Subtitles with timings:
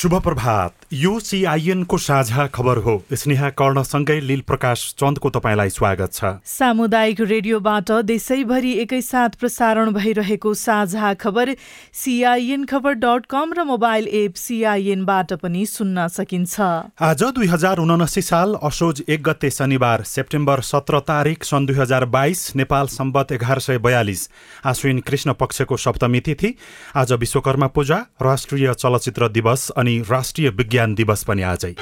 [0.00, 6.24] शुभ प्रभात। यो सिआइएनको साझा खबर हो। स्नेहा कर्णसँगै लील प्रकाश चन्दको तपाईँलाई स्वागत छ।
[6.40, 11.54] सामुदायिक रेडियोबाट देशैभरि एकैसाथ प्रसारण भइरहेको साझा खबर
[11.94, 16.60] सिआइएन खबर डट कम र मोबाइल एप सिआइएनबाट पनि सुन्न सकिन्छ।
[16.96, 22.04] आज दुई हजार उनासी साल असोज एक गते शनिबार सेप्टेम्बर सत्र तारिक सन् दुई हजार
[22.08, 24.28] बाइस नेपाल सम्बत एघार सय बयालिस।
[24.64, 26.54] आश्विन कृष्ण पक्षको सप्तमी तिथि।
[26.96, 31.74] आज विश्वकर्मा पूजा राष्ट्रिय चलचित्र दिवस अनि अनि राष्ट्रिय विज्ञान दिवस पनि आजै।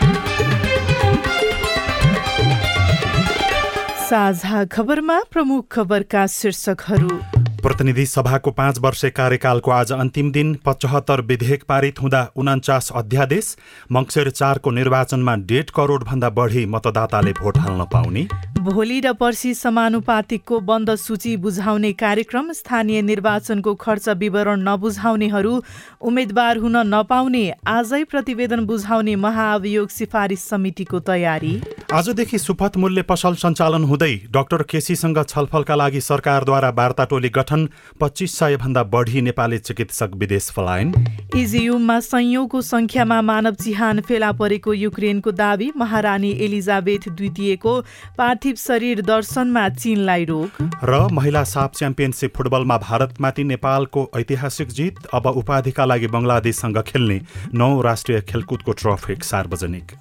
[4.08, 11.62] साझा खबरमा प्रमुख खबरका शीर्षकहरू। प्रतिनिधि सभाको पाँच वर्ष कार्यकालको आज अन्तिम दिन पचहत्तर विधेयक
[11.68, 13.56] पारित हुँदा उन्चास अध्यादेश
[13.92, 18.26] मङ्सिर चारको निर्वाचनमा डेढ करोडभन्दा बढी मतदाताले भोट हाल्न पाउने।
[18.60, 25.54] भोलि र पर्सि समानुपातिकको बन्द सूची बुझाउने कार्यक्रम स्थानीय निर्वाचनको खर्च विवरण नबुझाउनेहरू
[26.02, 31.54] उम्मेद्वार हुन नपाउने आजै प्रतिवेदन बुझाउने महाअभियोग सिफारिस समितिको तयारी।
[31.92, 37.68] आजदेखि सुपथ मूल्य पसल सञ्चालन हुँदै डाक्टर केसीसँग छलफलका लागि सरकारद्वारा वार्ता टोली गठन
[38.00, 40.92] पच्चिस सय भन्दा बढी नेपाली चिकित्सक विदेश पलायन।
[41.36, 47.80] इजियुममा संयौंको संख्यामा मानव चिहान फेला परेको युक्रेनको दावी महारानी एलिजाबेथ द्वितीयको
[48.18, 55.26] पार्थिव शरीर दर्शनमा चीनलाई रोक। र महिला साफ च्याम्पियनसिप फुटबलमा भारतमाथि नेपालको ऐतिहासिक जित अब
[55.36, 57.20] उपाधिका लागि बङ्गलादेशसँग खेल्ने
[57.54, 59.96] नौ राष्ट्रिय खेलकुदको ट्रफी सार्वजनिक।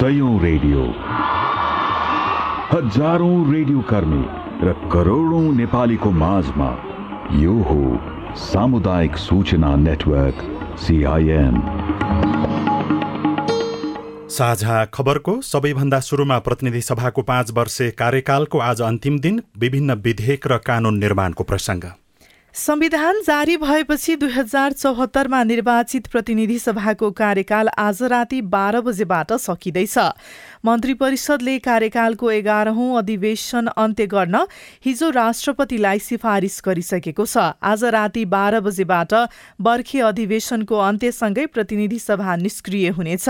[0.00, 0.82] सयौं रेडियो।
[2.70, 4.20] हजारौं रेडियो कर्मी
[4.62, 6.68] र करोडौं नेपालीको माझमा
[7.34, 7.82] यो हो
[8.42, 10.40] सामुदायिक सूचना नेटवर्क
[10.80, 11.60] सिआइएन
[14.30, 20.58] साझा खबरको सबैभन्दा सुरुमा प्रतिनिधि सभाको पाँच वर्षे कार्यकालको आज अन्तिम दिन विभिन्न विधेयक र
[20.66, 21.84] कानून निर्माणको प्रसङ्ग।
[22.54, 29.98] संविधान जारी भएपछि दुई हजार चौहत्तरमा निर्वाचित प्रतिनिधि सभाको कार्यकाल आज राति बाह्र बजेबाट सकिँदैछ।
[30.64, 34.36] मन्त्री परिषदले कार्यकालको एघारौं अधिवेशन अन्त्य गर्न
[34.84, 39.14] हिजो राष्ट्रपतिलाई सिफारिस गरिसकेको छ। आज राति बाह्र बजेबाट
[39.60, 43.28] बर्खे अधिवेशनको अन्त्यसँगै प्रतिनिधि सभा निष्क्रिय हुनेछ।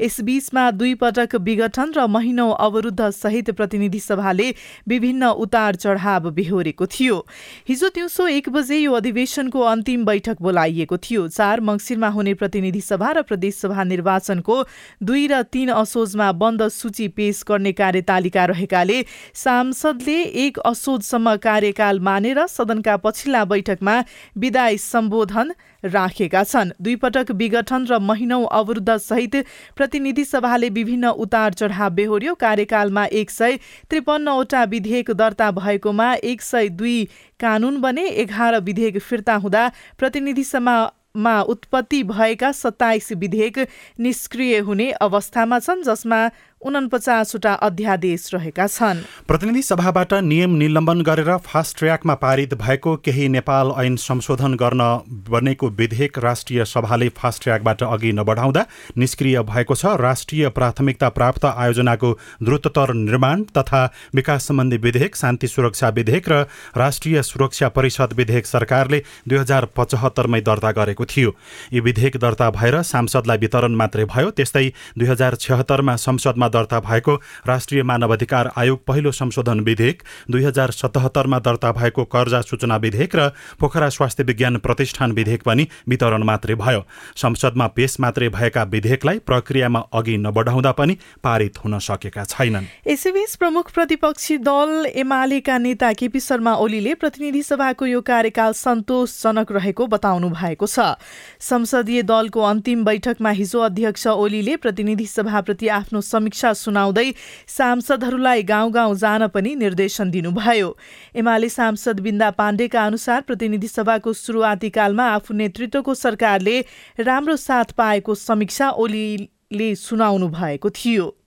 [0.00, 4.50] यसबीचमा दुई पटक विघटन र महिनौ अवरुद्ध सहित प्रतिनिधि सभाले
[4.88, 7.24] विभिन्न उतार चढाव बेहोरेको थियो।
[7.68, 13.10] हिजो दिउँसो एक बजे यो अधिवेशनको अन्तिम बैठक बोलाइएको थियो। चार मङ्सिरमा हुने प्रतिनिधि सभा
[13.10, 14.56] र प्रदेशसभा निर्वाचनको
[15.02, 19.02] दुई र तीन असोजमा बन्द सूची पेश गर्ने कार्यतालिका रहेकाले
[19.34, 24.00] सांसदले एक असोजसम्म कार्यकाल मानेर सदनका पछिल्ला बैठकमा
[24.38, 25.52] विदाय सम्बोधन
[25.84, 29.34] राखेका छन्। दुई पटक विघटन र महिनौ अवरुद्ध सहित
[29.76, 33.58] प्रतिनिधि सभाले विभिन्न उतार चढाव बेहोर्यो। कार्यकालमा एक सय
[33.90, 36.96] त्रिपन्नवटा विधेयक दर्ता भएकोमा एक सय दुई
[37.44, 40.76] कानून बने एघार विधेयक फिर्ता हुँदा प्रतिनिधि सभा
[41.16, 43.58] मा उत्पत्ति भएका सत्ताइस विधेयक
[44.00, 46.18] निष्क्रिय हुने अवस्थामा छन् जसमा
[46.64, 53.72] उनपचासवटा अध्यादेश रहेका छन्। प्रतिनिधि सभाबाट नियम निलम्बन गरेर फास्ट ट्र्याकमा पारित भएको केही नेपाल
[53.78, 54.82] ऐन संशोधन गर्न
[55.30, 58.64] बनेको विधेयक राष्ट्रिय सभाले फास्ट ट्र्याकबाट अघि नबढाउँदा
[58.96, 62.12] निष्क्रिय भएको छ। राष्ट्रिय प्राथमिकता प्राप्त आयोजनाको
[62.42, 63.84] द्रुततर निर्माण तथा
[64.14, 66.40] विकास सम्बन्धी विधेयक शान्ति सुरक्षा विधेयक र
[66.76, 71.34] राष्ट्रिय सुरक्षा परिषद विधेयक सरकारले दुई हजार पचहत्तरमै दर्ता गरेको थियो।
[71.72, 74.66] यी विधेयक दर्ता भएर सांसदलाई वितरण मात्रै भयो त्यस्तै
[74.98, 77.14] दुई हजार छत्तरमा संसदमा दर्ता भएको
[77.46, 83.28] राष्ट्रिय मानवाधिकार आयोग पहिलो संशोधन विधेयक दुई हजार सतहत्तरमा दर्ता भएको कर्जा सूचना विधेयक र
[83.60, 86.80] पोखरा स्वास्थ्य विज्ञान प्रतिष्ठान विधेयक पनि वितरण मात्रै भयो।
[87.16, 93.70] संसदमा पेश मात्रै भएका विधेयकलाई प्रक्रियामा अघि नबढाउँदा पनि पारित हुन सकेका छैनन्। यसैबीच प्रमुख
[93.74, 100.66] प्रतिपक्षी दल एमालेका नेता केपी शर्मा ओलीले प्रतिनिधि सभाको यो कार्यकाल सन्तोषजनक रहेको बताउनु भएको
[100.66, 100.98] छ।
[101.40, 107.12] संसदीय दलको अन्तिम बैठकमा हिजो अध्यक्ष ओलीले प्रतिनिधि सभाप्रति आफ्नो समीक्षा सुनाउँदै
[107.48, 110.76] सांसदहरूलाई गाउँ गाउँ जान पनि निर्देशन दिनुभयो।
[111.16, 116.60] एमाले सांसद बिन्दा पाण्डेका अनुसार प्रतिनिधि सभाको सुरुवाती कालमा आफू नेतृत्वको सरकारले
[117.00, 121.23] राम्रो साथ पाएको समीक्षा ओलीले सुनाउनु भएको थियो।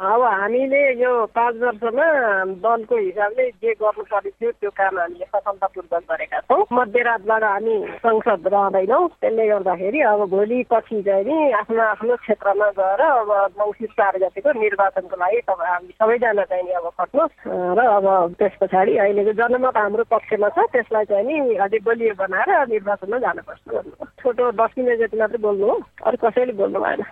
[0.00, 2.04] अब हामीले यो पाँच वर्षमा
[2.64, 9.08] दलको हिसाबले जे गर्नुपर्ने थियो त्यो काम हामीले सफलतापूर्वक गरेका छौँ। मध्यरातबाट हामी संसद रहँदैनौँ।
[9.20, 13.30] त्यसले गर्दाखेरि अब भोलि पछि चाहिँ नि आफ्नो आफ्नो क्षेत्रमा गएर अब
[13.60, 17.36] मङ्सिर चार गतिको निर्वाचनको लागि तपाईँ हामी सबैजना चाहिँ नि अब खट्नुहोस्।
[17.76, 22.50] र अब त्यस पछाडि अहिलेको जनमत हाम्रो पक्षमा छ त्यसलाई चाहिँ नि अझै बलियो बनाएर
[22.72, 23.62] निर्वाचनमा जानुपर्छ
[24.24, 27.04] छोटो दस मिनट जति मात्रै बोल्नु हो अरू कसैले बोल्नु भएन।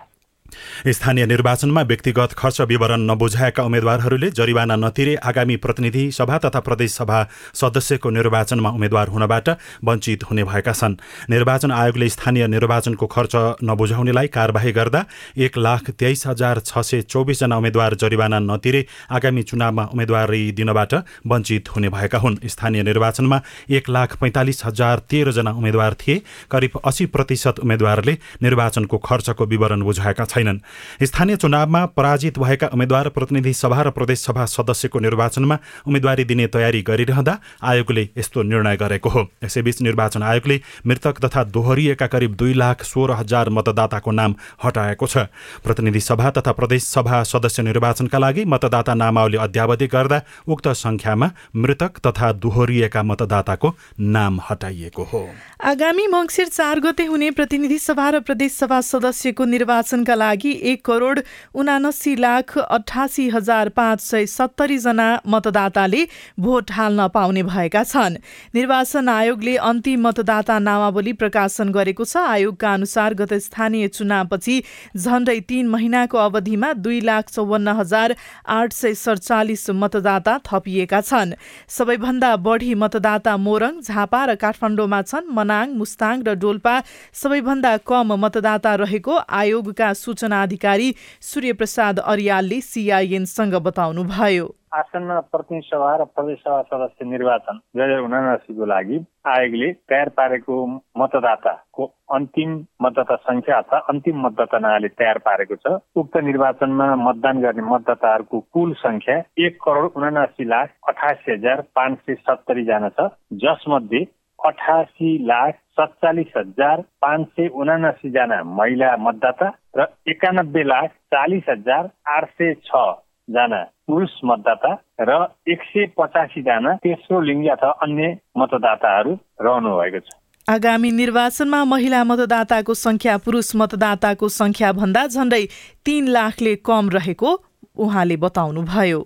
[0.87, 7.19] स्थानीय निर्वाचनमा व्यक्तिगत खर्च विवरण नबुझाएका उम्मेद्वारहरूले जरिवाना नतिरे आगामी प्रतिनिधि सभा तथा प्रदेश सभा
[7.53, 9.49] सदस्यको निर्वाचनमा उम्मेद्वार हुनबाट
[9.83, 10.95] वञ्चित हुने भएका छन्।
[11.29, 15.03] निर्वाचन आयोगले स्थानीय निर्वाचनको खर्च नबुझाउनेलाई कारवाही गर्दा
[15.37, 20.93] एक लाख तेइस हजार छ सय चौबिसजना उम्मेद्वार जरिवाना नतिरे आगामी चुनावमा उम्मेद्वारी दिनबाट
[21.27, 26.21] वञ्चित हुने भएका हुन्। स्थानीय निर्वाचनमा एक लाख पैँतालिस हजार तेह्रजना उम्मेद्वार थिए।
[26.51, 30.59] करिब अस्सी प्रतिशत उम्मेद्वारले निर्वाचनको खर्चको विवरण बुझाएका छैनन्।
[31.03, 35.57] स्थानीय चुनावमा पराजित भएका उम्मेद्वार प्रतिनिधि सभा र प्रदेशसभा सदस्यको निर्वाचनमा
[35.87, 42.07] उम्मेद्वारी दिने तयारी गरिरहँदा आयोगले यस्तो निर्णय गरेको हो। यसैबीच निर्वाचन आयोगले मृतक तथा दोहोरिएका
[42.07, 45.17] करिब दुई लाख सोह्र हजार मतदाताको नाम हटाएको छ।
[45.63, 51.99] प्रतिनिधि सभा तथा प्रदेश सभा सदस्य निर्वाचनका लागि मतदाता नामावली अध्यावधि गर्दा उक्त संख्यामा मृतक
[52.07, 55.21] तथा दोहोरिएका मतदाताको नाम हटाइएको हो।
[55.59, 61.19] आगामी मङ्सिर चार गते हुने प्रतिनिधि सभा र प्रदेश सभा सदस्यको निर्वाचनका लागि एक करोड
[61.53, 66.05] उनासी लाख अठासी हजार पाँच सय सत्तरीजना मतदाताले
[66.39, 68.15] भोट हाल्न पाउने भएका छन्।
[68.55, 74.55] निर्वाचन आयोगले अन्तिम मतदाता नामावली प्रकाशन गरेको छ। आयोगका अनुसार गत स्थानीय चुनावपछि
[74.95, 78.15] झण्डै तीन महिनाको अवधिमा दुई लाख चौवन्न हजार
[78.47, 81.35] आठ सय सडचालिस मतदाता थपिएका छन्।
[81.67, 86.75] सबैभन्दा बढी मतदाता मोरङ झापा र काठमाडौँमा छन्। मनाङ मुस्ताङ र डोल्पा
[87.15, 90.93] सबैभन्दा कम मतदाता रहेको आयोगका सूचना अधिकारी
[91.23, 97.99] सूर्य प्रसाद अर्यालले सिआइएनसँग बताउनुभयो। आसन्न प्रतिनिधि सभा र प्रदेश सभा सदस्य निर्वाचन दुई हजार
[97.99, 98.97] उनासीको लागि
[99.27, 100.57] आयोगले तयार पारेको
[101.01, 101.85] मतदाताको
[102.15, 102.51] अन्तिम
[102.81, 109.17] मतदाता संख्या अथवा अन्तिम मतदाता तयार पारेको छ। उक्त निर्वाचनमा मतदान गर्ने मतदाताहरूको कुल संख्या
[109.45, 113.09] एक करोड उनासी लाख अठासी हजार पाँच सय सत्तरी जना छ।
[113.41, 114.05] जसमध्ये
[114.45, 122.29] अठासी लाख सत्तालिस हजार पाँच सय उनासीजना महिला मतदाता र एकानब्बे लाख चालिस हजार आठ
[122.29, 122.83] सय छ
[123.27, 124.71] जना पुरुष मतदाता
[125.01, 128.07] र एक सय पचासीजना तेस्रो लिङ्गी अथवा अन्य
[128.37, 135.45] मतदाताहरू रहनु भएको छ। आगामी निर्वाचनमा महिला मतदाताको संख्या पुरुष मतदाताको संख्या भन्दा झण्डै
[135.85, 137.29] तीन लाखले कम रहेको
[137.77, 138.99] उहाँले बताउनुभयो।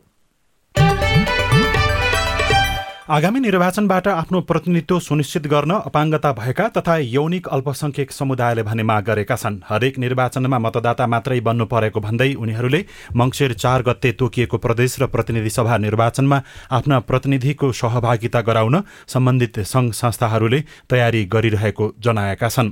[3.14, 9.36] आगामी निर्वाचनबाट आफ्नो प्रतिनिधित्व सुनिश्चित गर्न अपाङ्गता भएका तथा यौनिक अल्पसंख्यक समुदायले भने माग गरेका
[9.36, 12.82] छन्। हरेक निर्वाचनमा मतदाता मात्रै बन्नु परेको भन्दै उनीहरूले
[13.14, 16.42] मङ्सिर चार गते तोकिएको प्रदेश र प्रतिनिधि सभा निर्वाचनमा
[16.74, 22.72] आफ्ना प्रतिनिधिको सहभागिता गराउन सम्बन्धित संघ संस्थाहरूले तयारी गरिरहेको जनाएका छन्।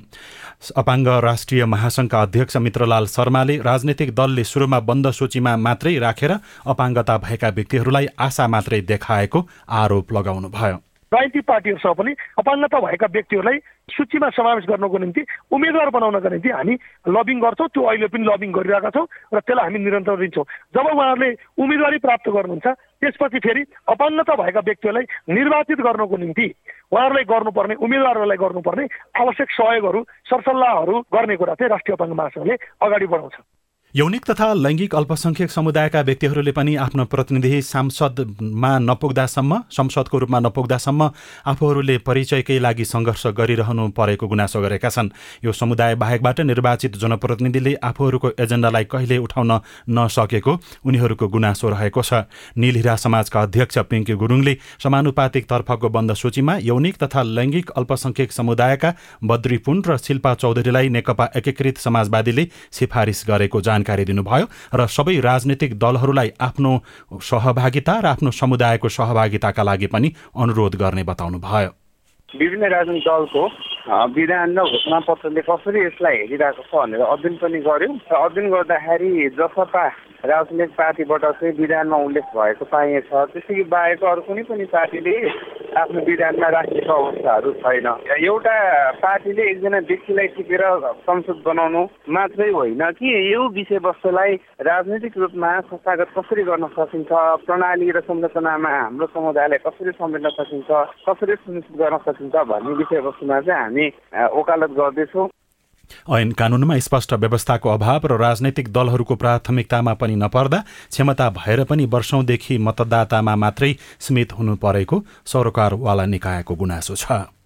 [0.75, 6.33] अपाङ्ग राष्ट्रिय महासंघका अध्यक्ष मित्रलाल शर्माले राजनैतिक दलले सुरुमा बन्द सूचीमा मात्रै राखेर
[6.65, 9.47] अपाङ्गता भएका व्यक्तिहरूलाई आशा मात्रै देखाएको
[9.83, 10.79] आरोप लगाउनुभयो।
[11.11, 13.57] राजनीतिक पार्टीहरूसँग पनि अपाङ्गता भएका व्यक्तिहरूलाई
[13.91, 15.21] सूचीमा समावेश गर्नको निम्ति
[15.51, 16.73] उम्मेद्वार बनाउनका निम्ति हामी
[17.11, 21.29] लबिङ गर्छौँ। त्यो अहिले पनि लबिङ गरिरहेका छौँ र त्यसलाई हामी निरन्तर दिन्छौँ। जब उहाँहरूले
[21.59, 22.67] उम्मेदवारी प्राप्त गर्नुहुन्छ
[23.03, 23.61] त्यसपछि फेरि
[23.91, 26.47] अपाङ्गता भएका व्यक्तिहरूलाई निर्वाचित गर्नको निम्ति
[26.95, 28.85] उहाँहरूलाई गर्नुपर्ने उम्मेद्वारहरूलाई गर्नुपर्ने
[29.19, 29.99] आवश्यक सहयोगहरू
[30.31, 33.35] सरसल्लाहहरू गर्ने कुरा चाहिँ राष्ट्रिय अपाङ्ग महासङ्घले अगाडि बढाउँछ।
[33.95, 41.09] यौनिक तथा लैङ्गिक अल्पसंख्यक समुदायका व्यक्तिहरूले पनि आफ्नो प्रतिनिधि सांसदमा नपुग्दासम्म संसदको रूपमा नपुग्दासम्म
[41.45, 45.09] आफूहरूले परिचयकै लागि सङ्घर्ष गरिरहनु परेको गुनासो गरेका छन्।
[45.43, 49.51] यो समुदाय बाहेकबाट निर्वाचित जनप्रतिनिधिले आफूहरूको एजेन्डालाई कहिले उठाउन
[49.91, 50.53] नसकेको
[50.87, 52.23] उनीहरूको गुनासो रहेको छ।
[52.55, 58.95] निलहिरा समाजका अध्यक्ष पिङ्की गुरुङले समानुपातिक तर्फको बन्द सूचीमा यौनिक तथा लैङ्गिक अल्पसंख्यक समुदायका
[59.25, 64.45] बद्री पुन र शिल्पा चौधरीलाई नेकपा एकीकृत समाजवादीले सिफारिस गरेको जाने जानकारी दिनुभयो
[64.77, 66.71] र सबै राजनीतिक दलहरूलाई आफ्नो
[67.21, 70.07] सहभागिता र आफ्नो समुदायको सहभागिताका लागि पनि
[70.37, 71.69] अनुरोध गर्ने बताउनुभयो
[72.29, 73.43] विभिन्न राजनीतिक दलको
[74.15, 79.29] विधान र घोषणा पत्रले कसरी यसलाई हेरिरहेको छ भनेर अध्ययन पनि गर्यौँ। र अध्ययन गर्दाखेरि
[79.35, 79.83] जसपा
[80.21, 85.13] राजनैतिक पार्टीबाट चाहिँ विधानमा उल्लेख भएको पाइएछ। त्यसै बाहेक अरू कुनै पनि पार्टीले
[85.81, 87.87] आफ्नो विधानमा राखेको अवस्थाहरू छैन।
[88.21, 88.55] एउटा
[89.01, 90.63] पार्टीले एकजना व्यक्तिलाई टिपेर
[91.09, 91.81] संसद बनाउनु
[92.13, 97.11] मात्रै होइन कि यो विषयवस्तुलाई राजनैतिक रूपमा संस्थागत कसरी गर्न सकिन्छ?
[97.45, 100.69] प्रणाली र संरचनामा हाम्रो समुदायलाई कसरी समेट्न सकिन्छ?
[101.09, 103.85] कसरी सुनिश्चित गर्न सकिन्छ भन्ने विषयवस्तुमा चाहिँ हामी
[104.37, 105.27] वकालत गर्दैछौँ।
[106.09, 112.57] ऐन कानूनमा स्पष्ट व्यवस्थाको अभाव र राजनैतिक दलहरूको प्राथमिकतामा पनि नपर्दा क्षमता भएर पनि वर्षौंदेखि
[112.57, 117.40] मतदातामा मात्रै सीमित हुनु परेको सरकारवाला निकायको गुनासो छ।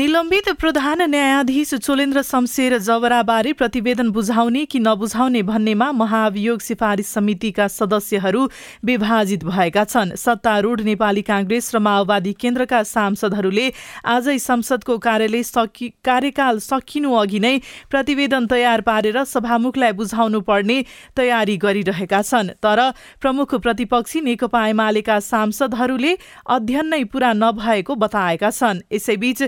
[0.00, 8.46] निलम्बित प्रधान न्यायाधीश चोलेन्द्र शमशेर जवराबारे प्रतिवेदन बुझाउने कि नबुझाउने भन्नेमा महाभियोग सिफारिस समितिका सदस्यहरू
[8.84, 13.66] विभाजित भएका छन्। सत्तारूढ नेपाली काङ्ग्रेस र माओवादी केन्द्रका सांसदहरूले
[14.06, 17.52] आजै संसदको कार्यालय सकि कार्यकाल सकिनु अघि नै
[17.92, 20.78] प्रतिवेदन तयार पारेर सभामुखलाई बुझाउनु पर्ने
[21.12, 22.80] तयारी गरिरहेका छन्। तर
[23.20, 26.16] प्रमुख प्रतिपक्षी नेकपा एमालेका सांसदहरूले
[26.48, 29.40] अध्ययन नै पूरा नभएको बताएका छन्। यसैबीच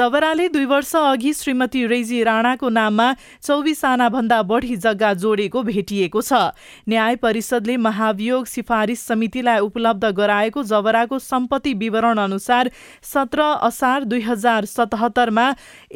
[0.00, 6.40] जवराले दुई वर्ष अघि श्रीमती रेजी राणाको नाममा चौबिस आनाभन्दा बढी जग्गा जोडेको भेटिएको छ।
[6.88, 12.70] न्याय परिषदले महाभियोग सिफारिस समितिलाई उपलब्ध गराएको जवराको सम्पत्ति विवरण अनुसार
[13.04, 15.48] सत्र असार दुई हजार सतहत्तरमा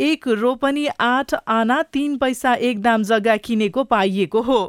[0.04, 4.62] एक रोपनी आठ आना तीन पैसा एक दाम जग्गा किनेको पाइएको हो।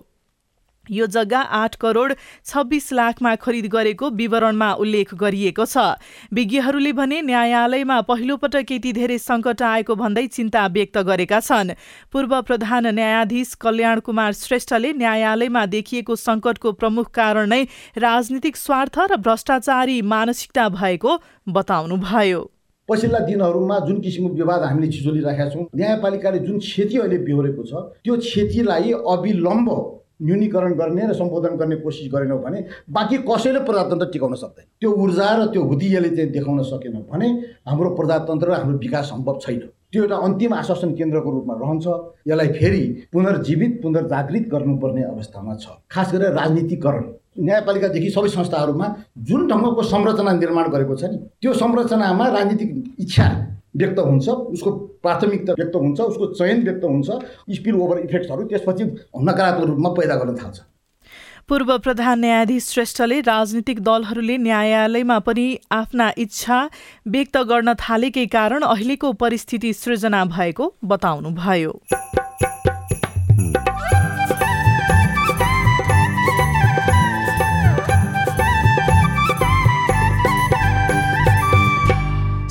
[0.91, 2.13] यो जग्गा आठ करोड
[2.45, 5.77] छब्बिस लाखमा खरिद गरेको विवरणमा उल्लेख गरिएको छ।
[6.33, 11.75] विज्ञहरूले भने न्यायालयमा पहिलोपटक यति धेरै सङ्कट आएको भन्दै चिन्ता व्यक्त गरेका छन्।
[12.11, 17.63] पूर्व प्रधान न्यायाधीश कल्याण कुमार श्रेष्ठले न्यायालयमा देखिएको सङ्कटको प्रमुख कारण नै
[17.99, 21.17] राजनीतिक स्वार्थ र भ्रष्टाचारी मानसिकता भएको
[21.49, 22.41] बताउनुभयो।
[22.89, 28.17] पछिल्ला दिनहरूमा जुन किसिमको विवाद हामीले छिचोलिराखेका छौँ न्यायपालिकाले जुन क्षति अहिले बेहोरेको छ त्यो
[28.17, 29.69] क्षतिलाई अविलम्ब
[30.19, 35.29] न्यूनीकरण गर्ने र सम्बोधन गर्ने कोसिस गरेनौँ भने बाँकी कसैले प्रजातन्त्र टिकाउन सक्दैन। त्यो ऊर्जा
[35.35, 37.27] र त्यो हुदियाले चाहिँ देखाउन सकेन भने
[37.67, 39.59] हाम्रो प्रजातन्त्र र हाम्रो विकास सम्भव छैन।
[39.91, 41.85] त्यो एउटा अन्तिम आश्वासन केन्द्रको रूपमा रहन्छ।
[42.27, 47.03] यसलाई फेरि पुनर्जीवित पुनर्जागृत गर्नुपर्ने अवस्थामा छ। खास गरेर राजनीतिकरण।
[47.39, 48.87] न्यायपालिकादेखि सबै संस्थाहरूमा
[49.27, 52.69] जुन ढङ्गको संरचना निर्माण गरेको छ नि त्यो संरचनामा राजनीतिक
[52.99, 53.25] इच्छा
[53.75, 54.71] व्यक्त हुन्छ उसको
[55.03, 57.09] प्राथमिकता व्यक्त हुन्छ उसको चयन व्यक्त हुन्छ
[57.57, 60.59] स्पिल ओभर इफेक्ट्सहरू त्यसपछि नकारात्मक रूपमा पैदा गर्न थाल्छ।
[61.49, 66.57] पूर्व प्रधान न्यायाधीश श्रेष्ठले राजनीतिक दलहरूले न्यायालयमा पनि आफ्ना इच्छा
[67.07, 71.73] व्यक्त गर्न थालेकै कारण अहिलेको परिस्थिति सृजना भएको बताउनुभयो।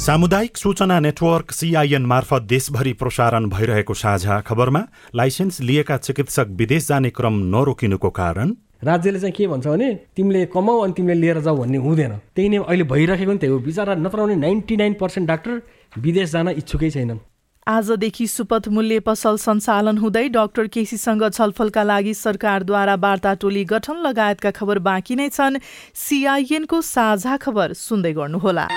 [0.05, 4.83] सामुदायिक सूचना नेटवर्क सिआइएन मार्फत देशभरि प्रसारण भइरहेको साझा खबरमा
[5.17, 8.53] लाइसेन्स लिएका चिकित्सक विदेश जाने क्रम नरोकिनुको कारण
[8.85, 12.59] राज्यले चाहिँ के भन्छ भने तिमीले कमाऊ अनि तिमीले लिएर जाऊ भन्ने हुँदैन। त्यही नै
[12.59, 15.63] अहिले भइरहेको नि त्यही हो बिचरा नत्र भने नाइन्टी नाइन पर्सेन्ट डाक्टर
[15.97, 17.25] विदेश जान इच्छुकै छैनन्।
[17.67, 24.51] आजदेखि सुपथ मूल्य पसल सञ्चालन हुँदै डाक्टर केसीसँग छलफलका लागि सरकारद्वारा वार्ता टोली गठन लगायतका
[24.53, 25.59] खबर बाँकी नै छन्।
[25.97, 28.69] सिआइएनको साझा खबर सुन्दै गर्नुहोला।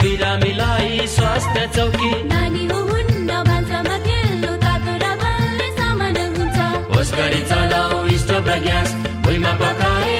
[0.00, 6.58] बिरामीलाई स्वास्थ्य चौकी। नानी हो हुन्न भान्सामा खेल्नु तातो र बलले सामान हुन्छ।
[6.94, 10.19] होस गरी चलाऊ स्टोभ र ग्यास भुइँमा पकाए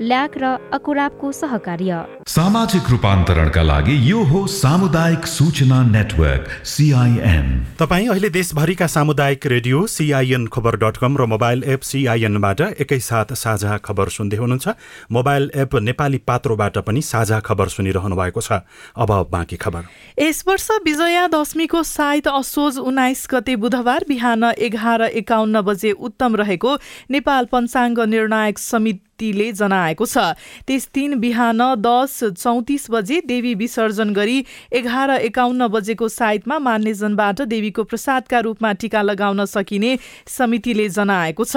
[0.00, 0.44] ल्याक र
[0.76, 7.46] अकुराबको सहकार्य। सामाजिक रूपान्तरणका लागि यो हो सामुदायिक सूचना नेटवर्क सिआइएन
[7.78, 13.76] तपाईँ अहिले देशभरिका सामुदायिक रेडियो सिआइएन खबर डट कम र मोबाइल एप सिआइएनबाट एकैसाथ साझा
[13.78, 14.74] खबर सुन्दै हुनुहुन्छ।
[15.12, 18.58] मोबाइल एप नेपाली पात्रोबाट पनि साझा खबर सुनिरहनु भएको छ।
[18.98, 19.86] अब बाँकी खबर।
[20.18, 26.76] यस वर्ष विजया दशमीको साइत असोज उन्नाइस गते बुधबार बिहान एघार एकाउन्न बजे उत्तम रहेको
[27.10, 30.34] नेपाल पञ्चाङ्ग निर्णायक समितिले जनाएको छ।
[30.66, 37.84] त्यस दिन बिहान दस चौतिस बजे देवी विसर्जन गरी एघार एकाउन्न बजेको साइतमा मान्यजनबाट देवीको
[37.84, 41.56] प्रसादका रूपमा टिका लगाउन सकिने समितिले जनाएको छ।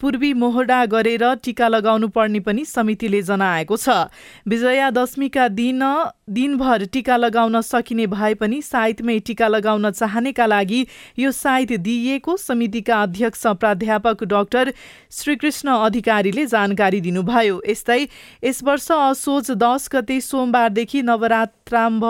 [0.00, 3.88] पूर्वी मोहडा गरेर टिका लगाउनु पर्ने पनि समितिले जनाएको छ।
[4.48, 5.82] विजया दशमीका दिन
[6.28, 10.86] दिनभर टिका लगाउन सकिने भए पनि साइतमै टिका लगाउन चाहनेका लागि
[11.18, 14.72] यो साइत दिइएको समितिका अध्यक्ष प्राध्यापक डाक्टर
[15.10, 18.00] श्रीकृष्ण अधिकारीले जानकारी दिनुभयो। यस्तै
[18.44, 22.04] यस वर्ष असोज दस गते सोमबारदेखि नवरात्राम्भ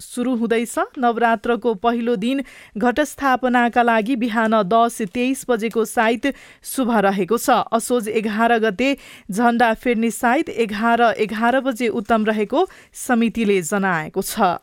[0.00, 2.42] सुरु हुँदैछ। नवरात्रको पहिलो दिन
[2.76, 6.26] घटस्थापनाका लागि बिहान दस तेइस बजेको साइत
[6.64, 8.96] शुभ रहेको छ। असोज एघार गते
[9.30, 12.66] झण्डा फेर्ने साइत एघार एघार बजे उत्तम रहेको
[12.96, 14.58] समितिले जनाएको छ।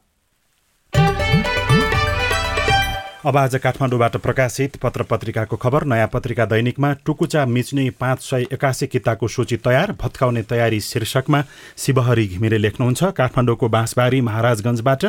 [3.27, 8.87] अब आज काठमाडौँबाट प्रकाशित पत्र पत्रिकाको खबर। नयाँ पत्रिका दैनिकमा टुकुचा मिच्ने पाँच सय एकासी
[8.87, 11.41] किताको सूची तयार। भत्काउने तयारी शीर्षकमा
[11.77, 15.05] शिवहरी घिमिरे लेख्नुहुन्छ। काठमाडौँको बाँसबारी महाराजगञ्जबाट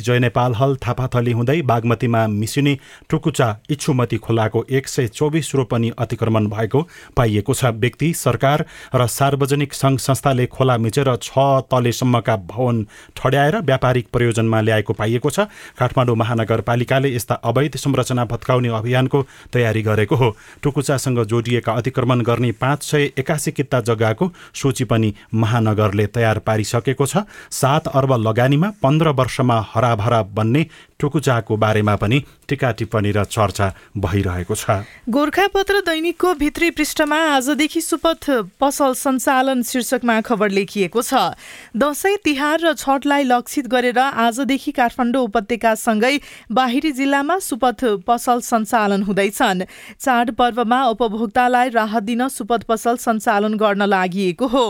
[0.00, 2.76] जय नेपाल हल थापाथली हुँदै बागमतीमा मिसिने
[3.10, 6.86] टुकुचा इच्छुमती खोलाको एक सय चौबिस रोपनी अतिक्रमण भएको
[7.16, 8.64] पाइएको छ। व्यक्ति सरकार
[8.94, 12.86] र सार्वजनिक सङ्घ संस्थाले खोला मिचेर छ तलेसम्मका भवन
[13.16, 19.22] ठड्याएर व्यापारिक प्रयोजनमा ल्याएको पाइएको छ। काठमाडौँ महानगरपालिका सरकारले यस्ता अवैध संरचना भत्काउने अभियानको
[19.52, 26.06] तयारी गरेको हो। टुकुचासँग जोडिएका अतिक्रमण गर्ने पाँच सय एकासी किता जग्गाको सूची पनि महानगरले
[26.06, 30.66] तयार पारिसकेको छ। सात अर्ब लगानीमा पन्ध्र वर्षमा हराभरा बन्ने
[31.00, 38.24] टुकुचाको बारेमा पनि टिका टिप्पणी र चर्चा भइरहेको छ। गोर्खापत्र दैनिकको भित्री पृष्ठमा आजदेखि सुपथ
[38.60, 41.34] पसल सञ्चालन शीर्षकमा खबर लेखिएको छ।
[41.76, 46.14] दसैँ तिहार र छठलाई लक्षित गरेर आजदेखि काठमाडौँ उपत्यकासँगै
[46.52, 49.64] बाहिरी जिल्लामा सुपथ पसल सञ्चालन हुँदैछन्।
[49.96, 54.66] चाडपर्वमा उपभोक्तालाई राहत दिन सुपथ पसल सञ्चालन गर्न लागि हो।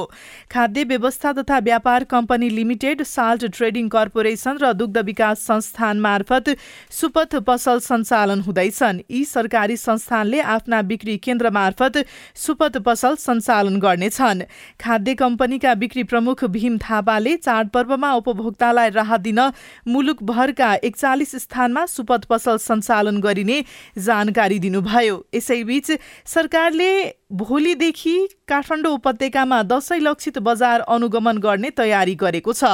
[0.51, 6.57] खाद्य व्यवस्था तथा व्यापार company limited salt trading corporation र दुग्ध विकास संस्थान मार्फत
[6.91, 12.05] सुपथ पसल सञ्चालन हुँदैछन्। यी सरकारी संस्थानले आफ्ना बिक्री केन्द्र मार्फत
[12.37, 14.43] सुपथ पसल सञ्चालन गर्नेछन्।
[14.81, 19.41] खाद्य कम्पनीका बिक्री प्रमुख भीम थापाले चाडपर्वमा उपभोक्तालाई राहत दिन
[19.89, 23.65] मुलुकभरका एकचालिस स्थानमा सुपथ पसल सञ्चालन गरिने
[23.99, 25.91] जानकारी दिनुभयो। यसैबीच
[26.27, 28.15] सरकारले भोलिदेखि
[28.49, 32.65] काठमाडौँ उपत्यकामा दसैँ लक्षित बजार अनुगमन गर्ने तयारी गरेको छ।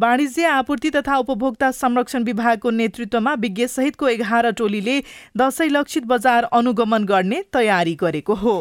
[0.00, 5.02] वाणिज्य आपूर्ति तथा उपभोक्ता संरक्षण विभागको नेतृत्वमा विज्ञसहितको एघार टोलीले
[5.36, 8.56] दसैँ लक्षित बजार अनुगमन गर्ने तयारी गरेको हो।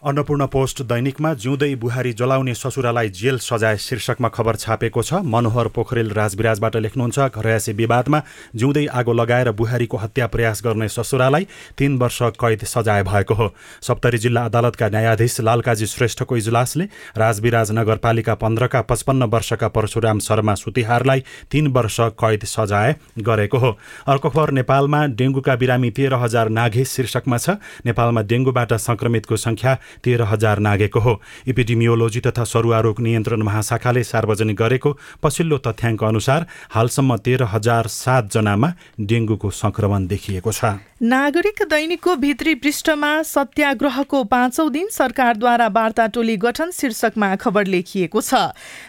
[0.00, 6.10] अन्नपूर्ण पोस्ट दैनिकमा जिउँदै बुहारी जलाउने ससुरालाई जेल सजाय शीर्षकमा खबर छापेको छ। मनोहर पोखरेल
[6.10, 8.20] राजविराजबाट लेख्नुहुन्छ घरयासी विवादमा
[8.56, 14.18] जिउँदै आगो लगाएर बुहारीको हत्या प्रयास गर्ने ससुरालाई तीन वर्ष कैद सजाय भएको हो। सप्तरी
[14.18, 16.84] जिल्ला अदालतका न्यायाधीश लालकाजी श्रेष्ठको इजलासले
[17.20, 23.76] राजविराज नगरपालिका पन्ध्रका पचपन्न वर्षका परशुराम शर्मा सुतिहारलाई तीन वर्ष कैद सजाय गरेको हो।
[24.08, 30.22] अर्को खबर नेपालमा डेङ्गुका बिरामी तेह्र हजार नाघे शीर्षकमा छ। नेपालमा डेङ्गुबाट संक्रमितको संख्या तेह्र
[30.24, 34.90] हजार नागेको हो। इपिडिमियोलोजी तथा सरुवा नियन्त्रण महाशाखाले सार्वजनिक गरेको
[35.22, 38.68] पछिल्लो तथ्याङ्क अनुसार हालसम्म तेह्र हजार सातजनामा
[39.00, 40.64] डेङ्गुको संक्रमण देखिएको छ।
[41.02, 48.34] नागरिक दैनिकको भित्री पृष्ठमा सत्याग्रहको पाँचौं दिन सरकारद्वारा वार्ता टोली गठन शीर्षकमा खबर लेखिएको छ।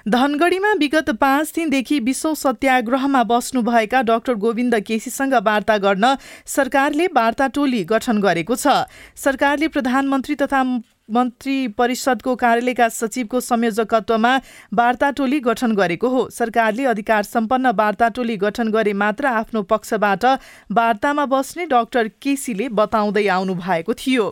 [0.07, 7.83] धनगढीमा विगत पाँच दिनदेखि विश्व सत्याग्रहमा बस्नुभएका डाक्टर गोविन्द केसीसँग वार्ता गर्न सरकारले वार्ता टोली
[7.85, 8.67] गठन गरेको छ।
[9.15, 10.63] सरकारले प्रधानमन्त्री तथा
[11.11, 14.35] मन्त्री परिषदको कार्यालयका सचिवको संयोजकत्वमा
[14.73, 20.25] वार्ता टोली गठन गरेको हो। सरकारले अधिकार सम्पन्न वार्ता टोली गठन गरे मात्र आफ्नो पक्षबाट
[20.71, 24.29] वार्तामा बस्ने डाक्टर केसीले बताउँदै आउनु भएको थियो।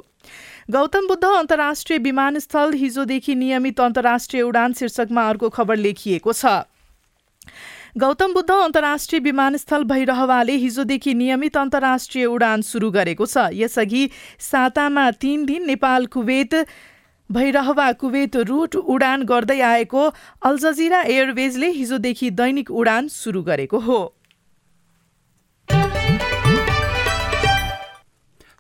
[0.72, 6.46] गौतम बुद्ध अन्तर्राष्ट्रिय विमानस्थल हिजोदेखि नियमित अन्तर्राष्ट्रिय उडान शीर्षकमा अर्को खबर लेखिएको छ।
[7.98, 15.46] गौतम बुद्ध अन्तर्राष्ट्रिय विमानस्थल भैरहवाले हिजोदेखि नियमित अन्तर्राष्ट्रिय उडान सुरु गरेको छ। यसअघि सातामा तीन
[15.46, 16.54] दिन Nepal Kuwait
[17.30, 20.04] Bhairahawa Kuwait route उडान गर्दै आएको
[20.44, 24.00] अल्जजिरा एयरवेजले हिजोदेखि दैनिक उडान सुरु गरेको हो।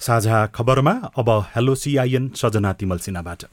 [0.01, 3.43] साझा खबरमा अब हेलो सिआइएन सजना तिमल सिन्हाबाट।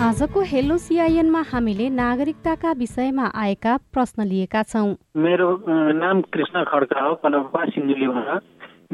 [0.00, 5.48] आजको हेलो सिआइएनमा हामीले नागरिकताका विषयमा आएका प्रश्न लिएका छौँ। मेरो
[5.92, 8.42] नाम कृष्ण खड्का हो कनपा सिन्धुलीबाट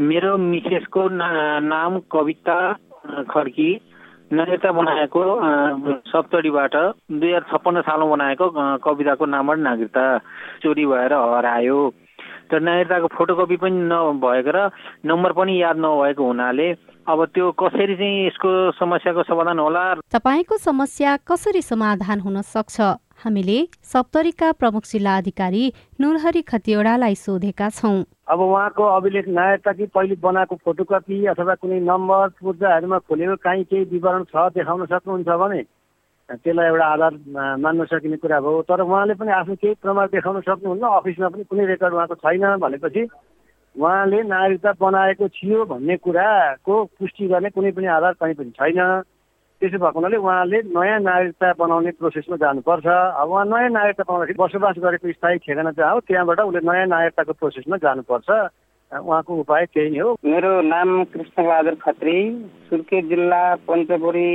[0.02, 1.28] मेरो मिसेसको ना,
[1.62, 2.58] नाम कविता
[3.30, 3.70] खड्की
[4.32, 5.22] नागरिकता बनाएको
[6.10, 8.50] सप्तरीबाट दुई हजार छप्पन्न सालमा बनाएको
[8.82, 10.06] कविताको नामबाट नागरिकता।
[10.62, 11.78] चोरी भएर हरायो।
[12.50, 14.70] तर नागरिकताको फोटोकपी पनि नभएको र
[15.06, 16.68] नम्बर पनि याद नभएको हुनाले
[17.06, 19.82] अब त्यो कसरी चाहिँ यसको समस्याको समाधान होला?
[20.10, 22.80] तपाईँको समस्या कसरी समाधान हुन सक्छ?
[23.24, 25.62] हामीले सप्तरीका प्रमुख जिल्ला अधिकारी
[26.00, 32.28] नुरहरी खतिवड़ालाई सोधेका छौँ। अब उहाँको अभिलेख नागरिकता कि पहिले बनाएको फोटोकपी अथवा कुनै नम्बर
[32.42, 35.62] पूर्जाहरूमा खोलेको काहीँ केही विवरण छ देखाउन सक्नुहुन्छ भने
[36.28, 37.14] त्यसलाई एउटा आधार
[37.62, 41.66] मान्न सकिने कुरा हो तर उहाँले पनि आफ्नो केही प्रमाण देखाउन सक्नुहुन्न। अफिसमा पनि कुनै
[41.66, 43.02] रेकर्ड उहाँको छैन भनेपछि
[43.76, 48.80] उहाँले नागरिकता बनाएको थियो भन्ने कुराको पुष्टि गर्ने कुनै पनि आधार कहीँ पनि छैन।
[49.62, 54.76] त्यसो भएको हुनाले उहाँले नयाँ नागरिकता बनाउने प्रोसेसमा जानुपर्छ। अब उहाँ नयाँ नागरिकता बनाउँदाखेरि बसोबास
[54.82, 58.28] गरेको स्थायी ठेगाना जहाँ हो त्यहाँबाट उसले नयाँ नागरिकताको प्रोसेसमा जानुपर्छ।
[58.92, 62.18] उहाँको उपाय त्यही नै हो। मेरो नाम कृष्णबहादुर खत्री
[62.68, 64.30] सुर्खेत जिल्ला पञ्चपुरी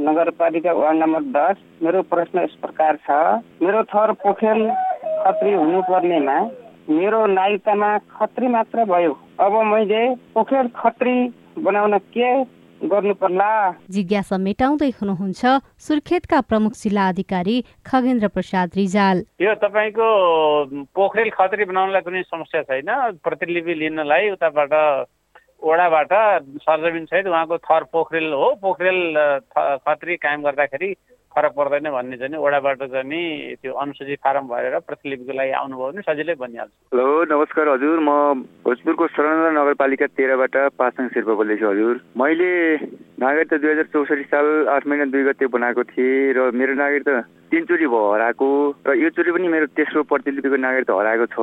[0.00, 3.10] नगरपालिका वार्ड नम्बर दस मेरो प्रश्न यस प्रकार छ।
[3.62, 4.60] मेरो थर पोखेल
[5.24, 6.38] खत्री हुनुपर्नेमा
[6.90, 10.02] मेरो नागरिकतामा खत्री मात्र भयो। अब मैले
[10.34, 11.16] पोखेल खत्री
[11.58, 12.28] बनाउन के
[12.80, 13.50] गर्नु पर्ला
[13.90, 15.42] जिज्ञासा मेटाउँदै हुनुहुन्छ
[15.80, 17.56] सुर्खेतका प्रमुख जिल्ला अधिकारी
[17.86, 20.08] खगेन्द्र प्रसाद रिजाल। यो तपाईँको
[20.92, 22.90] पोखरेल खत्री बनाउनलाई कुनै समस्या छैन?
[23.24, 24.72] प्रतिलिपि लिनलाई उताबाट
[25.62, 26.12] ओडाबाट
[26.62, 29.00] सरजमिन सहित उहाँको थर पोखरेल हो पोखरेल
[29.86, 30.92] खत्री कायम गर्दाखेरि
[31.36, 36.34] फरक पर्दैन भन्ने चाहिँ ओडाबाट चाहिँ त्यो अनुसूची फारम भरेर प्रतिलिपिको लागि आउनुभयो भने सजिलै
[36.40, 38.10] बनिहाल्छ। हेलो नमस्कार हजुर। म
[38.64, 42.50] भोजपुरको सरनगर नगरपालिका तेह्रबाट पासाङ शेर्पा बोल्दैछु हजुर। मैले
[43.20, 47.14] नागरिकता दुई हजार चौसठी साल आठ महिना दुई गते बनाएको थिएँ र मेरो नागरिकता
[47.50, 48.46] तिनचोटि भयो हराएको
[48.86, 51.36] र योचोटि पनि मेरो तेस्रो प्रतिलिपिको नागरिकता हराएको छ।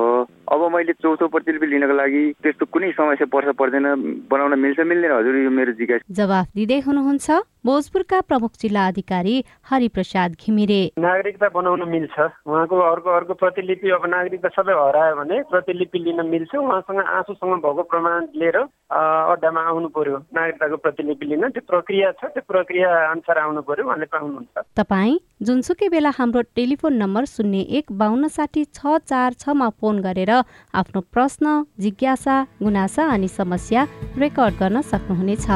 [0.52, 3.86] अब मैले चौथो प्रतिलिपि लिनको लागि त्यस्तो कुनै समस्या पर्छ पर्दैन
[4.28, 7.28] बनाउन मिल्छ मिल्दैन हजुर यो मेरो जिज्ञासा। जवाफ दिँदै हुनुहुन्छ
[7.64, 9.34] भोजपुरका प्रमुख जिल्ला अधिकारी
[9.70, 15.98] हरिप्रसाद घिमिरे। नागरिकता बनाउन मिल्छ। उहाँको अर्को अर्को प्रतिलिपि अब नागरिकता सबै हरायो भने प्रतिलिपि
[15.98, 22.12] लिन मिल्छ। उहाँसँग आफूसँग भएको प्रमाण लिएर अड्डामा आउनु पर्यो। नागरिकताको प्रतिलिपि लिन त्यो प्रक्रिया
[22.20, 27.58] छ त्यो प्रक्रिया अनुसार आउनु पर्यो उहाँले पाउनुहुन्छ। तपाईँ जुनसुकै बेला हाम्रो टेलिफोन नम्बर शून्य
[27.78, 30.30] एक बाहन्न साठी छ चार छमा फोन गरेर
[30.74, 33.84] आफ्नो प्रश्न जिज्ञासा गुनासा अनि समस्या
[34.18, 35.46] रेकर्ड गर्न सक्नुहुनेछ।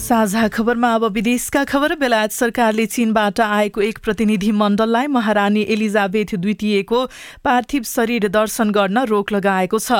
[0.00, 7.04] साझा खबरमा अब विदेशका खबर। बेलायत सरकारले चीनबाट आएको एक प्रतिनिधि मण्डललाई महारानी एलिजाबेथ द्वितीयको
[7.44, 9.92] पार्थिव शरीर दर्शन गर्न रोक लगाएको छ।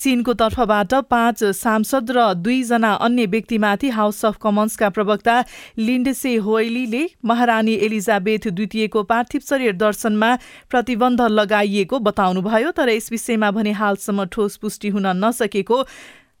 [0.00, 5.36] चीनको तर्फबाट पाँच सांसद र दुईजना अन्य व्यक्तिमाथि हाउस अफ कमन्सका प्रवक्ता
[5.78, 10.34] लिन्डसे होइलीले महारानी एलिजाबेथ द्वितीयको पार्थिव शरीर दर्शनमा
[10.70, 15.82] प्रतिबन्ध लगाइएको बताउनुभयो तर यस विषयमा भने हालसम्म ठोस पुष्टि हुन नसकेको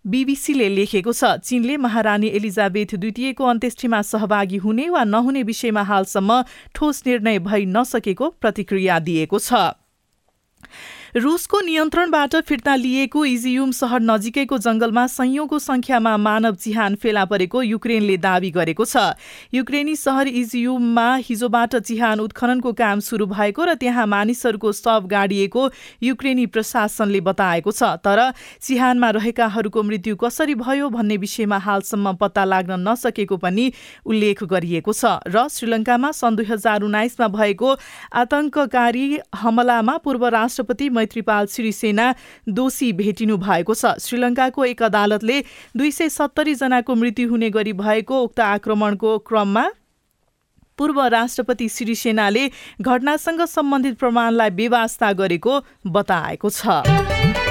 [0.04, 6.40] बीबीसीले लेखेको छ चीनले महारानी एलिजाबेथ द्वितीयको अन्त्येष्टिमा सहभागी हुने वा नहुने विषयमा हालसम्म
[6.74, 9.52] ठोस निर्णय भइ नसकेको प्रतिक्रिया दिएको छ।
[11.14, 18.16] रुसको नियन्त्रणबाट फिर्ता लिएको इजियुम सहर नजिकैको जंगलमा संयौंको संख्यामा मानव चिहान फेला परेको युक्रेनले
[18.18, 19.14] दावी गरेको छ।
[19.54, 25.68] युक्रेनी सहर इजियुममा हिजोबाट चिहान उत्खननको काम सुरु भएको र त्यहाँ मानिसहरूको शव गाडिएको
[26.02, 32.80] युक्रेनी प्रशासनले बताएको छ। तर चिहानमा रहेकाहरूको मृत्यु कसरी भयो भन्ने विषयमा हालसम्म पत्ता लाग्न
[32.88, 33.70] नसकेको पनि
[34.02, 37.70] उल्लेख गरिएको छ र श्रीलङ्कामा सन् दुई हजार उन्नाइसमा भएको
[38.18, 39.06] आतंककारी
[39.38, 42.08] हमलामा पूर्व राष्ट्रपति मैत्रीपाल सिरिसेना
[42.48, 45.40] दोषी भेटिनु भएको छ। श्रीलङ्काको एक अदालतले
[45.76, 49.64] दुई सय सत्तरी जनाको मृत्यु हुने गरी भएको उक्त आक्रमणको क्रममा
[50.78, 52.44] पूर्व राष्ट्रपति सिरिसेनाले
[52.82, 57.43] घटनासँग सम्बन्धित प्रमाणलाई बेवास्ता गरेको बताएको छ।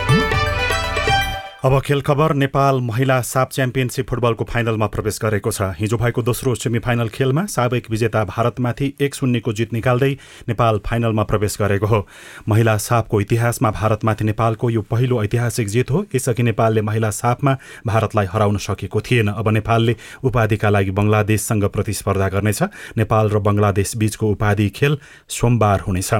[1.63, 6.55] अब खेल खबर नेपाल महिला साप च्याम्पियनसिप फुटबलको फाइनलमा प्रवेश गरेको छ। हिजो भएको दोस्रो
[6.55, 10.11] सेमिफाइनल खेलमा साबिक विजेता भारतमाथि एक शून्यको जित निकाल्दै
[10.47, 12.07] नेपाल फाइनलमा प्रवेश गरेको हो।
[12.49, 17.55] महिला सापको इतिहासमा भारतमाथि नेपालको यो पहिलो ऐतिहासिक जित हो। यसअघि नेपालले महिला सापमा
[17.87, 22.63] भारतलाई हराउन सकेको थिएन। अब नेपालले उपाधिका लागि बङ्गलादेशसँग प्रतिस्पर्धा गर्नेछ।
[22.97, 24.99] नेपाल र बङ्गलादेश बीचको उपाधि खेल
[25.29, 26.11] सोमबार हुनेछ।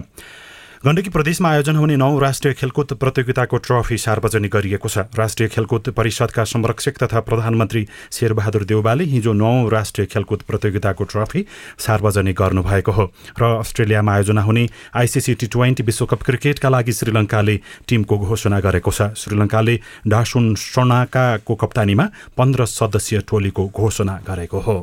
[0.84, 6.43] गण्डकी प्रदेशमा आयोजन हुने नौ राष्ट्रिय खेलकुद प्रतियोगिताको ट्रफी सार्वजनिक गरिएको छ। राष्ट्रिय खेलकुद परिषदका
[6.43, 11.46] संरक्षक तथा प्रधानमन्त्री शेरबहादुर देउबाले हिजो नौ राष्ट्रिय खेलकुद प्रतियोगिताको ट्रफी
[11.80, 13.06] सार्वजनिक गर्नुभएको हो।
[13.39, 17.56] र अस्ट्रेलियामा आयोजना हुने आइसिसी टी ट्वेन्टी विश्वकप क्रिकेटका लागि श्रीलङ्काले
[17.88, 24.78] टिमको घोषणा गरेको छ। श्रीलङ्काले डासुन सोनाकाको कप्तानीमा पन्ध्र सदस्यीय टोलीको घोषणा गरेको हो।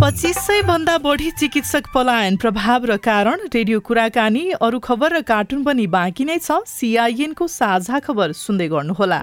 [0.00, 5.64] पच्चिस सय भन्दा बढी चिकित्सक पलायन प्रभाव र कारण रेडियो कुराकानी अरू खबर र कार्टुन
[5.64, 9.18] पनि बाँकी नै छ। सिआइएनको साझा खबर सुन्दै गर्नुहोला।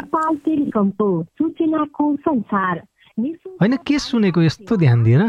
[3.61, 5.23] होइन के सुनेको यस्तो ध्यान दिएर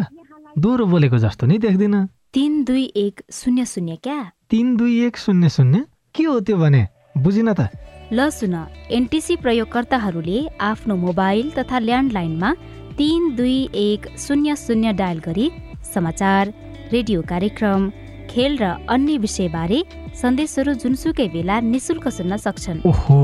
[0.59, 1.95] दोहोरो बोलेको जस्तो नि देख्दिन।
[2.35, 4.19] तिन दुई एक शून्य शून्य क्या?
[4.51, 5.85] तिन दुई एक शून्य शून्य?
[6.15, 6.83] के हो त्यो भने?
[7.23, 7.71] बुझिन त।
[8.13, 8.55] ल सुन
[8.91, 12.51] एनटिसी प्रयोगकर्ताहरूले आफ्नो मोबाइल तथा ल्यान्डलाइनमा
[12.99, 15.51] तिन दुई एक शून्य शून्य डायल गरी
[15.95, 16.53] समाचार
[16.93, 17.89] रेडियो कार्यक्रम
[18.31, 19.83] खेल र अन्य विषयबारे
[20.17, 23.19] सन्देशहरू जुनसुकै बेला निशुल्क सुन्न सक्छन्। ओहो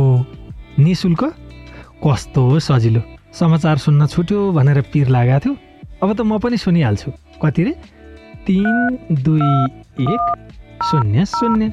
[0.79, 1.23] निशुल्क?
[2.05, 3.01] कस्तो सजिलो।
[3.33, 5.53] समाचार सुन्न छुट्यो भनेर पिर लागेको थियो।
[6.05, 7.73] अब त म पनि सुनिहाल्छु। कति रे?
[8.45, 8.69] तिन
[9.25, 9.53] दुई
[10.05, 10.23] एक
[10.85, 11.65] शून्य शून्य।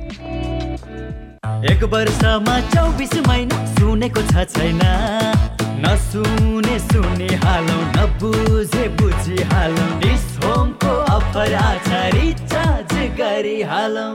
[1.68, 4.82] एक वर्षमा चौबिस महिना सुनेको छ छैन।
[5.80, 9.88] नसुने सुने हालौ नबुझे बुझी हालौ।
[10.40, 14.08] होमको अफर आछ रिचार्ज गरी हालौ।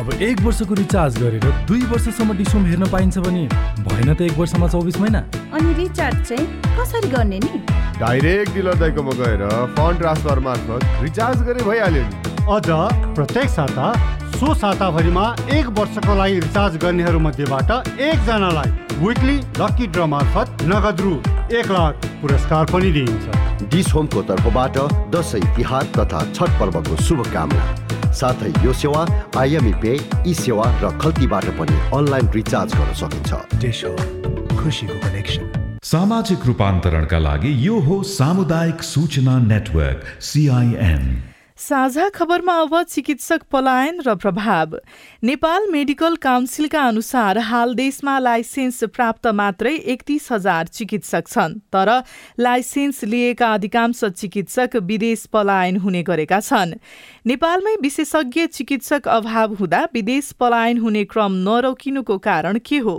[0.00, 3.44] अब एक वर्षको रिचार्ज गरेर दुई वर्षसम्म डिसोम हेर्न पाइन्छ भने
[3.84, 5.20] भएन त एक वर्षमा चौबिस महिना।
[5.52, 6.46] अनि रिचार्ज चाहिँ
[6.78, 7.62] कसरी गर्ने नि?
[8.00, 12.66] डाइरेक्ट डिलर दाइकोमा गएर फन्ड ट्रान्सफर मार्फत रिचार्ज गरे भइहाल्यो नि। अझ
[13.14, 13.92] प्रत्येक साता
[14.36, 15.24] सो साताभरिमा
[15.54, 21.12] एक वर्षको लागि रिचार्ज गर्नेहरू मध्येबाट एकजनालाई विकली लकी ड्र मार्फत नगद रु
[21.58, 24.78] एक लाख पुरस्कार पनि दिइन्छ। डिस होमको तर्फबाट
[25.14, 29.06] दसैँ तिहार तथा छठ पर्वको शुभकामना। साथै यो सेवा
[29.38, 29.94] आइएमई पे
[30.26, 33.30] ई सेवा र खल्तीबाट पनि अनलाइन रिचार्ज गर्न सकिन्छ।
[34.58, 35.44] खुसीको कनेक्सन
[35.86, 41.06] सामाजिक रूपान्तरणका लागि यो हो सामुदायिक सूचना नेटवर्क सिआइएन
[41.62, 44.74] साझा खबरमा अब चिकित्सक पलायन र प्रभाव।
[45.22, 51.90] नेपाल मेडिकल काउन्सिलका अनुसार हाल देशमा लाइसेन्स प्राप्त मात्रै एकतिस हजार चिकित्सक छन् तर
[52.40, 56.74] लाइसेन्स लिएका अधिकांश चिकित्सक विदेश पलायन हुने गरेका छन्।
[57.26, 62.96] नेपालमै विशेषज्ञ चिकित्सक अभाव हुँदा विदेश पलायन हुने क्रम नरोकिनुको कारण के हो?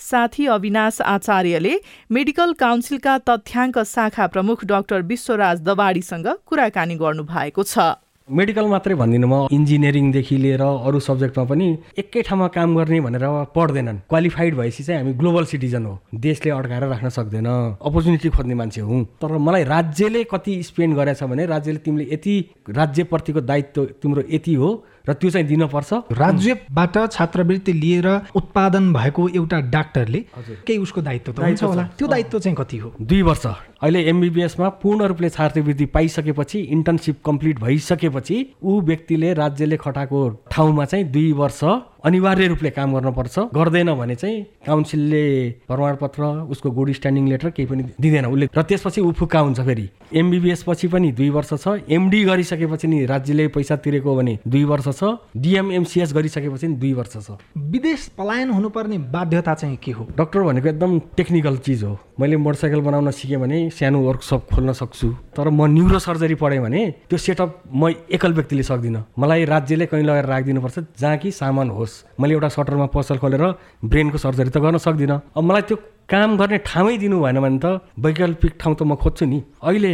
[0.00, 1.76] साथी अविनाश आचार्यले
[2.10, 7.92] मेडिकल काउन्सिलका तथ्याङ्क शाखा प्रमुख डाक्टर विश्वराज दवाडीसँग कुराकानी गर्नुभएको छ।
[8.28, 13.98] मेडिकल मात्रै भन्दिनँ म। इन्जिनियरिङदेखि लिएर अरू सब्जेक्टमा पनि एकै ठाउँमा काम गर्ने भनेर पढ्दैनन्।
[14.10, 17.46] क्वालिफाइड भएपछि चाहिँ हामी ग्लोबल सिटिजन हो। देशले अड्काएर राख्न सक्दैन।
[17.78, 22.34] अपर्च्युनिटी खोज्ने मान्छे हुँ। तर मलाई राज्यले कति स्पेन्ड गरेछ भने राज्यले तिमीले यति
[22.66, 24.70] राज्यप्रतिको दायित्व तिम्रो यति हो।
[25.08, 30.20] र त्यो चाहिँ दिनपर्छ राज्यबाट छात्रवृत्ति लिएर उत्पादन भएको एउटा डाक्टरले
[30.66, 32.92] केही उसको दायित्व त हुन्छ होला। त्यो दायित्व चाहिँ कति हो?
[33.02, 33.46] दुई वर्ष।
[33.82, 41.04] अहिले एमबिबिएसमा पूर्ण रूपले छात्रवृत्ति पाइसकेपछि इन्टर्नसिप कम्प्लिट भइसकेपछि ऊ व्यक्तिले राज्यले खटाएको ठाउँमा चाहिँ
[41.04, 41.60] दुई वर्ष
[42.06, 45.24] अनिवार्य रूपले काम गर्नुपर्छ। गर्दैन भने चाहिँ काउन्सिलले
[45.66, 49.88] प्रमाणपत्र उसको गुड स्ट्यान्डिङ लेटर केही पनि दिँदैन। उसले र त्यसपछि ऊ फुक्का हुन्छ फेरि।
[50.14, 54.88] एमबिबिएस पछि पनि दुई वर्ष छ। एमडी गरिसकेपछि नि राज्यले पैसा तिरेको भने दुई वर्ष
[54.94, 60.06] छ। डिएमएमसिएस गरिसकेपछि नि दुई वर्ष छ। विदेश पलायन हुनुपर्ने बाध्यता चाहिँ के हो?
[60.16, 65.08] डक्टर भनेको एकदम टेक्निकल चिज हो। मैले मोटरसाइकल बनाउन सिकेँ भने सानो वर्कसप खोल्न सक्छु।
[65.36, 70.04] तर म न्युरो सर्जरी पढेँ भने त्यो सेटअप म एकल व्यक्तिले सक्दिनँ। मलाई राज्यले कहीँ
[70.04, 73.44] लगेर राखिदिनुपर्छ जहाँ कि सामान होस्। मैले एउटा सटरमा पसल खोलेर
[73.84, 75.76] ब्रेनको सर्जरी त गर्न सक्दिनँ। अब मलाई त्यो
[76.08, 77.66] काम गर्ने ठाउँै दिनु भएन भने त
[77.98, 79.92] वैकल्पिक ठाउँ त म खोज्छु नि। अहिले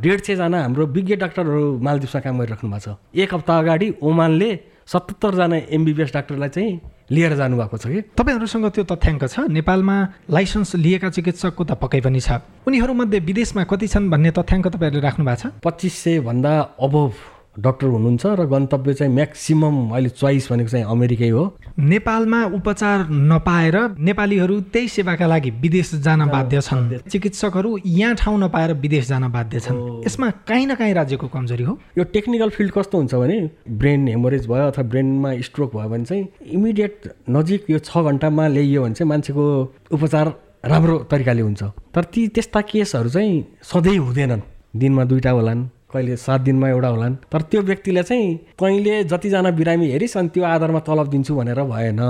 [0.00, 4.50] डेढ सयजना हाम्रो विज्ञ डाक्टरहरू मालदिप्समा काम गरिराख्नु भएको छ। एक हप्ता अगाडि ओमानले
[4.90, 8.00] सतहत्तरजना एमबिबिएस डाक्टरलाई चाहिँ लिएर जानुभएको छ कि?
[8.18, 9.46] तपाईँहरूसँग त्यो तथ्याङ्क छ?
[9.46, 9.96] नेपालमा
[10.30, 15.24] लाइसेन्स लिएका चिकित्सकको त पक्कै पनि छ। उनीहरूमध्ये विदेशमा कति छन् भन्ने तथ्याङ्क तपाईँहरूले राख्नु
[15.24, 15.52] भएको छ?
[15.62, 17.12] पच्चिस सय भन्दा अबोभ
[17.60, 21.44] डक्टर हुनुहुन्छ र गन्तव्य चाहिँ म्याक्सिमम् अहिले चोइस भनेको चाहिँ अमेरिकै हो।
[21.78, 28.72] नेपालमा उपचार नपाएर नेपालीहरू त्यही सेवाका लागि विदेश जान बाध्य छन्। चिकित्सकहरू यहाँ ठाउँ नपाएर
[28.74, 32.98] विदेश जान बाध्य छन्। यसमा काहीँ न काहीँ राज्यको कमजोरी हो। यो टेक्निकल फिल्ड कस्तो
[32.98, 37.98] हुन्छ भने ब्रेन हेमोरेज भयो अथवा ब्रेनमा स्ट्रोक भयो भने चाहिँ इमिडिएट नजिक यो छ
[37.98, 39.44] घन्टामा ल्याइयो भने चाहिँ मान्छेको
[39.92, 40.32] उपचार
[40.64, 41.62] राम्रो तरिकाले हुन्छ।
[41.94, 44.42] तर ती त्यस्ता केसहरू चाहिँ सधैँ हुँदैनन्।
[44.76, 45.60] दिनमा दुईवटा होलान्।
[45.92, 50.44] कहिले सात दिनमा एउटा होलान्। तर त्यो व्यक्तिले चाहिँ कहिले जतिजना बिरामी हेरिस् अनि त्यो
[50.44, 52.00] आधारमा तलब दिन्छु भनेर भएन।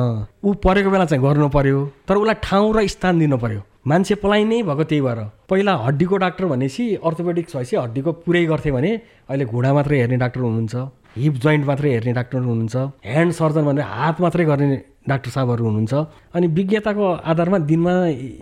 [0.45, 4.45] ऊ परेको बेला चाहिँ गर्नु पर्यो तर उसलाई ठाउँ र स्थान दिनु पर्यो। मान्छे पलाइ
[4.45, 8.91] नै भएको त्यही भएर। पहिला हड्डीको डाक्टर भनेपछि अर्थोपेडिक्स भएपछि हड्डीको पुरै गर्थ्यो भने
[9.29, 10.77] अहिले घुँडा मात्रै हेर्ने डाक्टर हुनुहुन्छ
[11.17, 14.77] हिप जोइन्ट मात्रै हेर्ने डाक्टर हुनुहुन्छ ह्यान्ड सर्जन भनेर हात मात्रै गर्ने
[15.09, 15.95] डाक्टर साहबहरू हुनुहुन्छ।
[16.37, 17.95] अनि विज्ञताको आधारमा दिनमा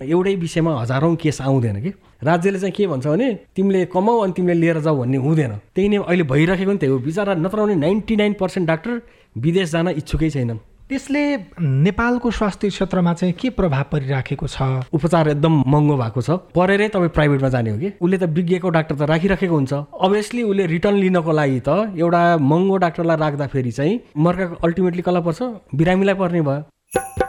[0.05, 1.91] एउटै विषयमा हजारौँ केस आउँदैन कि?
[2.23, 5.97] राज्यले चाहिँ के भन्छ भने तिमीले कमाऊ अनि तिमीले लिएर जाऊ भन्ने हुँदैन। त्यही नै
[5.99, 9.01] अहिले भइराखेको नि त्यही हो बिचरा नत्र भने नाइन्टी नाइन पर्सेन्ट डाक्टर
[9.37, 11.23] विदेश जान इच्छुकै छैनन्। त्यसले
[11.61, 14.89] नेपालको स्वास्थ्य क्षेत्रमा चाहिँ के प्रभाव परिराखेको छ?
[14.89, 17.93] उपचार एकदम महँगो भएको छ। परेरै तपाईँ प्राइभेटमा जाने हो कि?
[18.01, 22.77] उसले त विज्ञको डाक्टर त राखिराखेको हुन्छ। अभियसली उसले रिटर्न लिनको लागि त एउटा महँगो
[22.77, 25.43] डाक्टरलाई राख्दाखेरि चाहिँ मर्का अल्टिमेटली कसलाई पर्छ।
[25.77, 27.28] बिरामीलाई पर्ने भयो।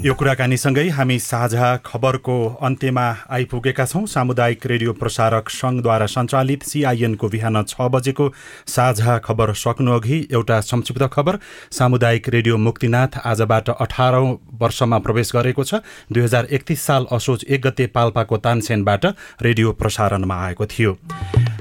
[0.00, 7.62] यो कुराकानीसँगै हामी साझा खबरको अन्त्यमा आइपुगेका छौँ। सामुदायिक रेडियो प्रसारक सङ्घद्वारा सञ्चालित सिआइएनको बिहान
[7.62, 8.28] छ बजेको
[8.66, 11.38] साझा खबर सक्नुअघि एउटा संक्षिप्त खबर।
[11.70, 17.60] सामुदायिक रेडियो मुक्तिनाथ आजबाट अठारौँ वर्षमा प्रवेश गरेको छ। दुई हजार एकतिस साल असोज एक
[17.60, 19.06] गते पाल्पाको तानसेनबाट
[19.42, 20.96] रेडियो प्रसारणमा आएको थियो।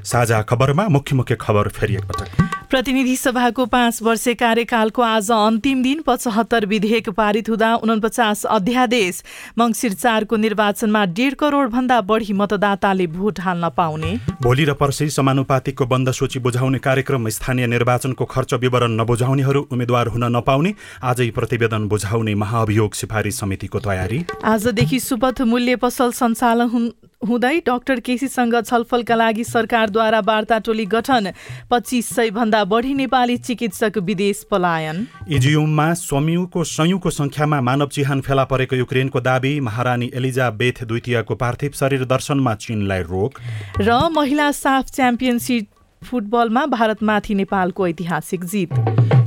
[0.05, 6.01] साझा खबरमा मुख्य मुख्य खबर फेरि एकपटक प्रतिनिधि सभाको पाँच वर्षे कार्यकालको आज अन्तिम दिन
[6.07, 9.21] पचहत्तर विधेयक पारित हुँदा उनपचास अध्यादेश
[9.57, 15.85] मङ्सिर चारको निर्वाचनमा डेढ करोड भन्दा बढी मतदाताले भोट हाल्न पाउने। भोलि र पर्सि समानुपातिकको
[15.87, 22.35] बन्द सूची बुझाउने कार्यक्रम स्थानीय निर्वाचनको खर्च विवरण नबुझाउनेहरू उम्मेद्वार हुन नपाउने आजै प्रतिवेदन बुझाउने
[22.37, 30.19] महाअभियोग सिफारिस समितिको तयारी। आजदेखि सुपथ मूल्य पसल सञ्चालन हुँदै डाक्टर केसीसँग छलफलका लागि सरकारद्वारा
[30.23, 31.31] वार्ता टोली गठन।
[31.67, 38.43] पच्चिस सय भन्दा बढी नेपाली चिकित्सक विदेश पलायन। इजियुममा स्वम्यूको संयुको संख्यामा मानव चिहान फेला
[38.45, 43.39] परेको युक्रेनको दावी महारानी एलिजाबेथ द्वितीयको पार्थिव शरीर दर्शनमा चीनलाई रोक।
[43.81, 45.67] र महिला साफ च्याम्पियनसिप
[46.01, 48.71] फुटबलमा भारतमाथि नेपालको ऐतिहासिक जित।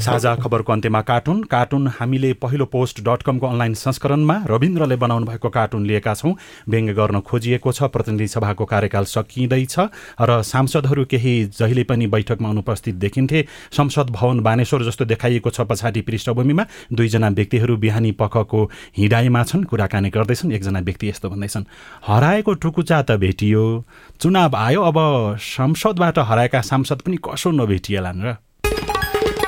[0.01, 5.49] साझा खबरको अन्त्यमा कार्टुन। कार्टुन हामीले पहिलो पोस्ट डट कमको अनलाइन संस्करणमा रविन्द्रले बनाउनु भएको
[5.49, 6.35] कार्टुन लिएका छौँ।
[6.69, 9.79] व्यङ्ग्य गर्न खोजिएको छ प्रतिनिधि सभाको कार्यकाल सकिँदैछ
[10.21, 16.01] र सांसदहरू केही जहिले पनि बैठकमा अनुपस्थित देखिन्थे। संसद भवन बानेश्वर जस्तो देखाइएको छ पछाडि
[16.03, 21.65] पृष्ठभूमिमा। दुईजना व्यक्तिहरू बिहानी पखको हिँडाइमा छन्। कुराकानी गर्दैछन्। एकजना व्यक्ति यस्तो भन्दैछन्
[22.07, 23.85] हराएको टुकुचा त भेटियो।
[24.21, 24.99] चुनाव आयो अब
[25.39, 28.37] संसदबाट हराएका सांसद पनि कसो नभेटिएलान् र?